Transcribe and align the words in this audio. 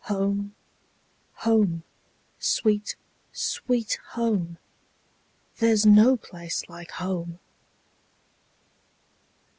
home! 0.05 0.55
sweet, 2.39 2.95
sweet 3.31 3.99
home! 4.13 4.57
There 5.59 5.75
's 5.75 5.85
no 5.85 6.17
place 6.17 6.67
like 6.67 6.89
home! 6.89 7.37